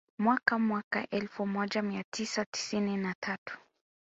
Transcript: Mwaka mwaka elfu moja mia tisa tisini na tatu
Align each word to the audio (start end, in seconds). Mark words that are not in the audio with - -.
Mwaka 0.19 0.59
mwaka 0.59 1.09
elfu 1.09 1.45
moja 1.47 1.81
mia 1.81 2.03
tisa 2.11 2.45
tisini 2.45 2.97
na 2.97 3.15
tatu 3.19 3.57